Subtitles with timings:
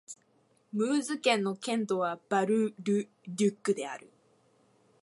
[0.73, 4.09] ムーズ県の県都はバル＝ル＝デュックである